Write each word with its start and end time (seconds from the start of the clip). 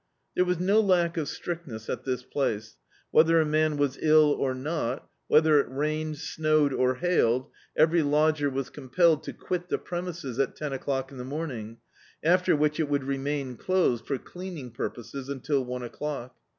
There 0.35 0.45
was 0.45 0.59
no 0.59 0.79
lack 0.81 1.15
of 1.15 1.29
strictness 1.29 1.87
at 1.87 2.05
this 2.05 2.23
place; 2.23 2.75
whether 3.11 3.39
a 3.39 3.45
man 3.45 3.77
was 3.77 3.99
ill 4.01 4.31
or 4.31 4.55
not, 4.55 5.07
whether 5.27 5.59
it 5.59 5.69
rained, 5.69 6.17
snowed 6.17 6.73
or 6.73 6.95
h^Ied, 6.95 7.47
every 7.77 8.01
lodger 8.01 8.49
was 8.49 8.71
conpelled 8.71 9.21
to 9.25 9.33
quit 9.33 9.69
the 9.69 9.77
premises 9.77 10.39
at 10.39 10.55
ten 10.55 10.73
o'clock 10.73 11.11
in 11.11 11.19
the 11.19 11.23
morning, 11.23 11.77
after 12.23 12.55
which 12.55 12.79
it 12.79 12.89
would 12.89 13.03
remain 13.03 13.57
closed 13.57 14.07
for 14.07 14.17
cleaning 14.17 14.71
purposes 14.71 15.29
until 15.29 15.63
one 15.63 15.83
o'clock. 15.83 16.35